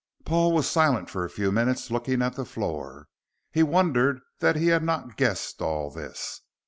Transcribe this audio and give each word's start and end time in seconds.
Paul 0.25 0.51
was 0.53 0.67
silent 0.67 1.11
for 1.11 1.25
a 1.25 1.29
few 1.29 1.51
minutes, 1.51 1.91
looking 1.91 2.23
at 2.23 2.33
the 2.33 2.43
floor. 2.43 3.07
He 3.51 3.61
wondered 3.61 4.19
that 4.39 4.55
he 4.55 4.69
had 4.69 4.81
not 4.81 5.15
guessed 5.15 5.61
all 5.61 5.91
this. 5.91 6.41